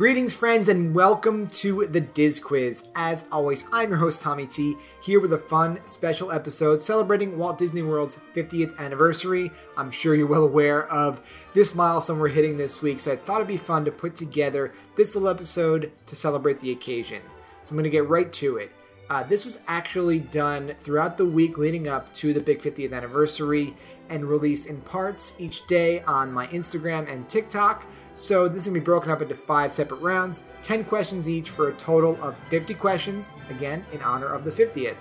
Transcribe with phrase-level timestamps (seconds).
[0.00, 2.88] Greetings, friends, and welcome to the Dis Quiz.
[2.96, 7.58] As always, I'm your host, Tommy T, here with a fun special episode celebrating Walt
[7.58, 9.52] Disney World's 50th anniversary.
[9.76, 11.20] I'm sure you're well aware of
[11.52, 14.72] this milestone we're hitting this week, so I thought it'd be fun to put together
[14.96, 17.20] this little episode to celebrate the occasion.
[17.62, 18.72] So I'm going to get right to it.
[19.10, 23.76] Uh, this was actually done throughout the week leading up to the big 50th anniversary
[24.08, 27.84] and released in parts each day on my Instagram and TikTok.
[28.12, 31.50] So this is going to be broken up into five separate rounds, 10 questions each
[31.50, 34.96] for a total of 50 questions, again, in honor of the 50th.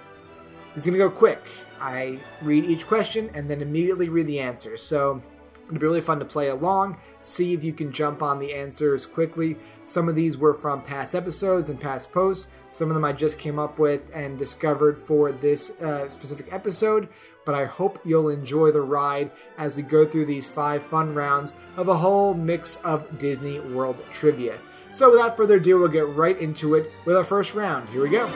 [0.75, 1.41] It's going to go quick.
[1.81, 4.77] I read each question and then immediately read the answer.
[4.77, 5.21] So
[5.65, 9.05] it'll be really fun to play along, see if you can jump on the answers
[9.05, 9.57] quickly.
[9.83, 12.51] Some of these were from past episodes and past posts.
[12.69, 17.09] Some of them I just came up with and discovered for this uh, specific episode
[17.49, 21.55] but I hope you'll enjoy the ride as we go through these five fun rounds
[21.77, 24.59] of a whole mix of Disney World trivia.
[24.91, 27.89] So, without further ado, we'll get right into it with our first round.
[27.89, 28.27] Here we go.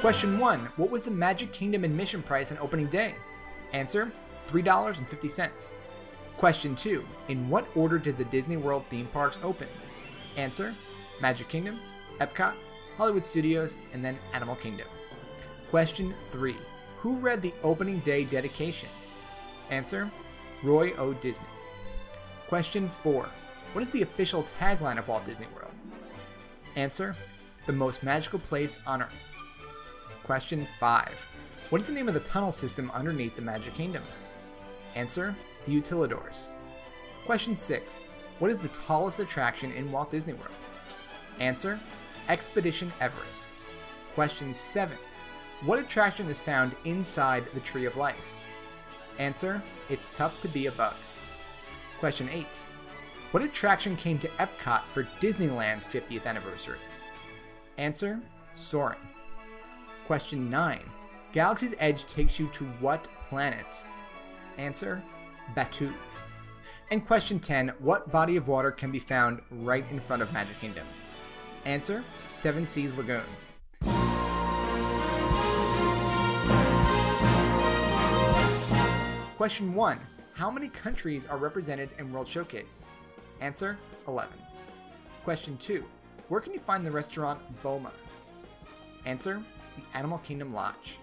[0.00, 3.14] Question 1 What was the Magic Kingdom admission price on opening day?
[3.72, 4.10] Answer
[4.48, 5.74] $3.50.
[6.36, 9.68] Question 2 In what order did the Disney World theme parks open?
[10.36, 10.74] Answer
[11.20, 11.78] Magic Kingdom,
[12.18, 12.56] Epcot,
[13.00, 14.86] Hollywood Studios, and then Animal Kingdom.
[15.70, 16.54] Question 3.
[16.98, 18.90] Who read the opening day dedication?
[19.70, 20.10] Answer
[20.62, 21.14] Roy O.
[21.14, 21.46] Disney.
[22.46, 23.26] Question 4.
[23.72, 25.72] What is the official tagline of Walt Disney World?
[26.76, 27.16] Answer
[27.64, 29.14] The most magical place on earth.
[30.24, 31.26] Question 5.
[31.70, 34.02] What is the name of the tunnel system underneath the Magic Kingdom?
[34.94, 35.34] Answer
[35.64, 36.50] The Utilidors.
[37.24, 38.02] Question 6.
[38.40, 40.52] What is the tallest attraction in Walt Disney World?
[41.38, 41.80] Answer
[42.30, 43.58] Expedition Everest.
[44.14, 44.96] Question 7.
[45.62, 48.36] What attraction is found inside the Tree of Life?
[49.18, 50.94] Answer It's tough to be a bug.
[51.98, 52.64] Question 8.
[53.32, 56.78] What attraction came to Epcot for Disneyland's 50th anniversary?
[57.78, 58.20] Answer
[58.52, 58.96] Soarin'.
[60.06, 60.84] Question 9.
[61.32, 63.84] Galaxy's Edge takes you to what planet?
[64.56, 65.02] Answer
[65.56, 65.92] Batuu.
[66.92, 67.72] And question 10.
[67.80, 70.86] What body of water can be found right in front of Magic Kingdom?
[71.66, 73.22] Answer Seven Seas Lagoon.
[79.36, 80.00] Question 1
[80.32, 82.90] How many countries are represented in World Showcase?
[83.40, 83.78] Answer
[84.08, 84.32] 11.
[85.24, 85.84] Question 2
[86.28, 87.92] Where can you find the restaurant Boma?
[89.04, 89.42] Answer
[89.76, 90.98] The Animal Kingdom Lodge.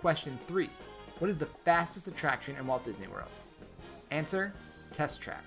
[0.00, 0.70] Question 3
[1.18, 3.30] What is the fastest attraction in Walt Disney World?
[4.12, 4.52] Answer
[4.92, 5.42] Test Track.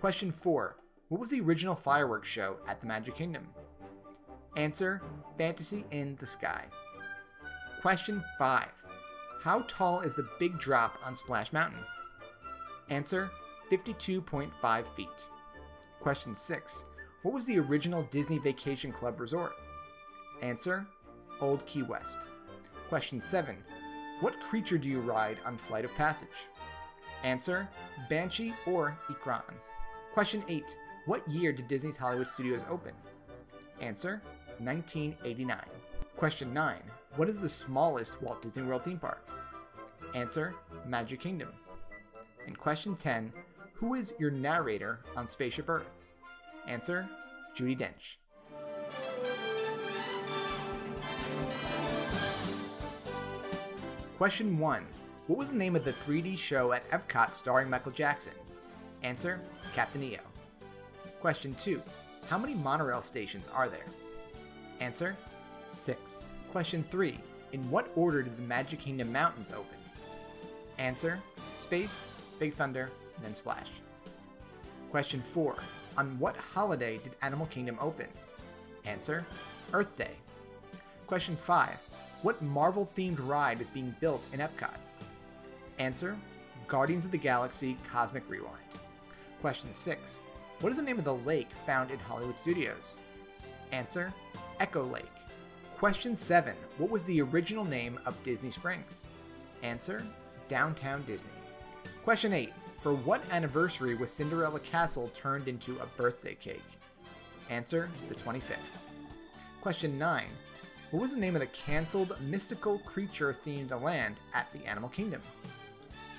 [0.00, 0.76] Question 4
[1.12, 3.46] what was the original fireworks show at the Magic Kingdom?
[4.56, 5.02] Answer
[5.36, 6.64] Fantasy in the Sky.
[7.82, 8.66] Question 5.
[9.42, 11.80] How tall is the big drop on Splash Mountain?
[12.88, 13.30] Answer
[13.70, 15.28] 52.5 feet.
[16.00, 16.86] Question 6.
[17.24, 19.52] What was the original Disney Vacation Club resort?
[20.40, 20.86] Answer
[21.42, 22.28] Old Key West.
[22.88, 23.58] Question 7.
[24.20, 26.48] What creature do you ride on Flight of Passage?
[27.22, 27.68] Answer
[28.08, 29.52] Banshee or Ikran.
[30.14, 30.78] Question 8.
[31.04, 32.92] What year did Disney's Hollywood Studios open?
[33.80, 34.22] Answer
[34.58, 35.58] 1989.
[36.16, 36.76] Question 9.
[37.16, 39.28] What is the smallest Walt Disney World theme park?
[40.14, 40.54] Answer
[40.86, 41.48] Magic Kingdom.
[42.46, 43.32] And question 10.
[43.74, 45.90] Who is your narrator on Spaceship Earth?
[46.68, 47.08] Answer
[47.56, 48.18] Judi Dench.
[54.18, 54.86] Question 1.
[55.26, 58.34] What was the name of the 3D show at Epcot starring Michael Jackson?
[59.02, 59.40] Answer
[59.74, 60.31] Captain EO.
[61.22, 61.80] Question 2.
[62.28, 63.86] How many monorail stations are there?
[64.80, 65.16] Answer
[65.70, 66.24] 6.
[66.50, 67.16] Question 3.
[67.52, 69.78] In what order did the Magic Kingdom mountains open?
[70.78, 71.20] Answer
[71.58, 72.04] Space,
[72.40, 72.90] Big Thunder,
[73.22, 73.68] then Splash.
[74.90, 75.54] Question 4.
[75.96, 78.08] On what holiday did Animal Kingdom open?
[78.84, 79.24] Answer
[79.72, 80.16] Earth Day.
[81.06, 81.76] Question 5.
[82.22, 84.74] What Marvel themed ride is being built in Epcot?
[85.78, 86.16] Answer
[86.66, 88.56] Guardians of the Galaxy Cosmic Rewind.
[89.40, 90.24] Question 6.
[90.62, 93.00] What is the name of the lake found in Hollywood Studios?
[93.72, 94.14] Answer
[94.60, 95.02] Echo Lake.
[95.76, 96.54] Question 7.
[96.78, 99.08] What was the original name of Disney Springs?
[99.64, 100.06] Answer
[100.46, 101.32] Downtown Disney.
[102.04, 102.52] Question 8.
[102.80, 106.78] For what anniversary was Cinderella Castle turned into a birthday cake?
[107.50, 108.58] Answer the 25th.
[109.62, 110.26] Question 9.
[110.92, 115.22] What was the name of the cancelled mystical creature themed land at the Animal Kingdom?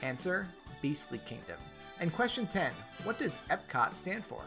[0.01, 0.45] Answer
[0.81, 1.59] Beastly Kingdom.
[1.99, 2.71] And question 10
[3.03, 4.41] What does EPCOT stand for?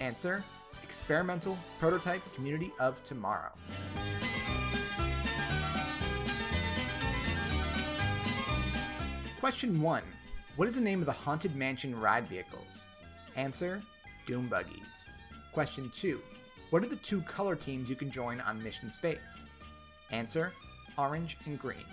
[0.00, 0.42] Answer
[0.82, 3.52] Experimental Prototype Community of Tomorrow.
[9.40, 10.02] Question 1
[10.56, 12.84] What is the name of the Haunted Mansion ride vehicles?
[13.36, 13.82] Answer
[14.26, 15.08] Doom Buggies.
[15.52, 16.20] Question 2
[16.70, 19.44] What are the two color teams you can join on Mission Space?
[20.10, 20.52] Answer
[20.98, 21.86] Orange and Green.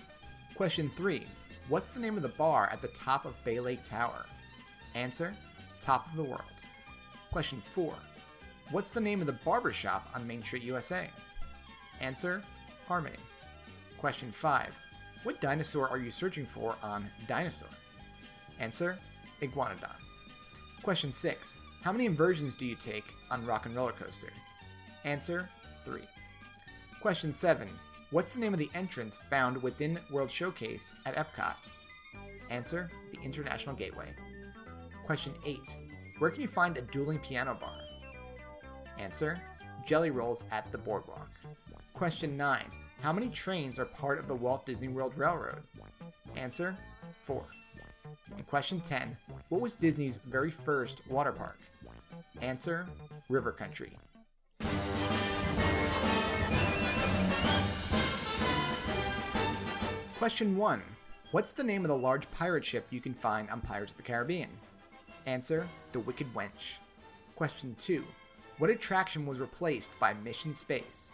[0.56, 1.24] Question 3
[1.70, 4.26] What's the name of the bar at the top of Bay Lake Tower?
[4.98, 5.34] Answer
[5.80, 6.42] Top of the World.
[7.32, 7.94] Question 4
[8.72, 11.08] What's the name of the barber shop on Main Street, USA?
[12.02, 12.42] Answer
[12.88, 13.16] Harmony.
[13.98, 14.74] Question 5
[15.24, 17.68] what dinosaur are you searching for on Dinosaur?
[18.62, 18.98] Answer
[19.42, 19.96] Iguanodon.
[20.84, 21.58] Question 6.
[21.84, 24.32] How many inversions do you take on Rock and Roller Coaster?
[25.04, 25.50] Answer
[25.84, 26.00] 3.
[27.02, 27.68] Question 7.
[28.12, 31.56] What's the name of the entrance found within World Showcase at Epcot?
[32.50, 34.08] Answer The International Gateway.
[35.08, 35.62] Question 8.
[36.20, 37.80] Where can you find a dueling piano bar?
[39.00, 39.40] Answer
[39.86, 41.30] Jelly Rolls at the Boardwalk.
[41.94, 42.66] Question 9.
[43.00, 45.64] How many trains are part of the Walt Disney World Railroad?
[46.36, 46.76] Answer
[47.24, 47.42] 4.
[48.36, 49.16] And question 10
[49.48, 51.58] What was Disney's very first water park?
[52.42, 52.86] Answer
[53.30, 53.98] River Country.
[60.18, 60.82] Question 1
[61.32, 64.04] What's the name of the large pirate ship you can find on Pirates of the
[64.04, 64.50] Caribbean?
[65.28, 66.78] Answer The Wicked Wench.
[67.36, 68.02] Question 2
[68.60, 71.12] What attraction was replaced by Mission Space?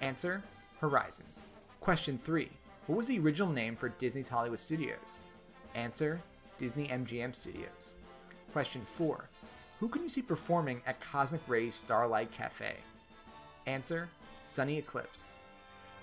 [0.00, 0.40] Answer
[0.78, 1.42] Horizons.
[1.80, 2.48] Question 3.
[2.86, 5.24] What was the original name for Disney's Hollywood Studios?
[5.74, 6.20] Answer
[6.58, 7.96] Disney MGM Studios.
[8.52, 9.28] Question 4.
[9.80, 12.76] Who can you see performing at Cosmic Rays Starlight Cafe?
[13.66, 14.08] Answer
[14.44, 15.34] Sunny Eclipse.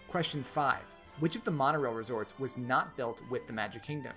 [0.09, 0.79] Question 5.
[1.21, 4.13] Which of the monorail resorts was not built with the Magic Kingdom?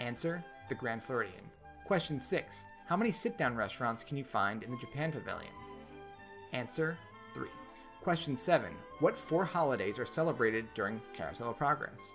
[0.00, 1.44] Answer The Grand Floridian.
[1.84, 2.64] Question 6.
[2.86, 5.52] How many sit down restaurants can you find in the Japan Pavilion?
[6.52, 6.96] Answer
[7.34, 7.48] 3.
[8.02, 8.72] Question 7.
[9.00, 12.14] What four holidays are celebrated during Carousel of Progress?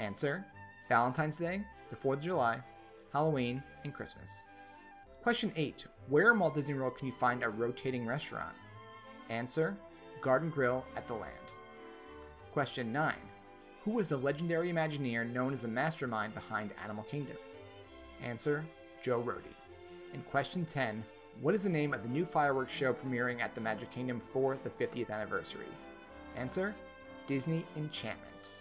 [0.00, 0.44] Answer
[0.88, 2.60] Valentine's Day, the 4th of July,
[3.12, 4.46] Halloween, and Christmas.
[5.22, 5.86] Question 8.
[6.08, 8.54] Where in Walt Disney World can you find a rotating restaurant?
[9.30, 9.76] Answer
[10.20, 11.54] Garden Grill at the Land.
[12.52, 13.14] Question 9.
[13.84, 17.36] Who was the legendary Imagineer known as the mastermind behind Animal Kingdom?
[18.22, 18.64] Answer
[19.02, 19.54] Joe Rohde.
[20.12, 21.02] And question 10.
[21.40, 24.56] What is the name of the new fireworks show premiering at the Magic Kingdom for
[24.56, 25.66] the 50th anniversary?
[26.36, 26.74] Answer
[27.26, 28.52] Disney Enchantment.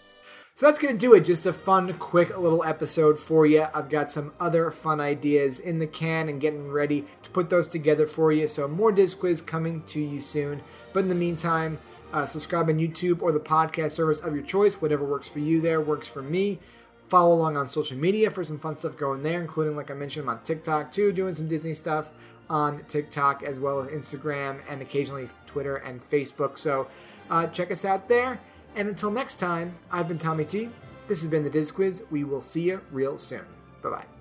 [0.55, 1.25] So that's going to do it.
[1.25, 3.65] Just a fun, quick little episode for you.
[3.73, 7.67] I've got some other fun ideas in the can and getting ready to put those
[7.67, 8.47] together for you.
[8.47, 10.61] So, more Dis Quiz coming to you soon.
[10.93, 11.77] But in the meantime,
[12.13, 14.81] uh, subscribe on YouTube or the podcast service of your choice.
[14.81, 16.59] Whatever works for you there works for me.
[17.07, 20.27] Follow along on social media for some fun stuff going there, including, like I mentioned,
[20.27, 22.11] I'm on TikTok too, doing some Disney stuff
[22.49, 26.57] on TikTok as well as Instagram and occasionally Twitter and Facebook.
[26.57, 26.87] So
[27.29, 28.39] uh, check us out there.
[28.75, 30.69] And until next time, I've been Tommy T.
[31.07, 32.05] This has been the Dis Quiz.
[32.11, 33.45] We will see you real soon.
[33.81, 34.14] Bye bye.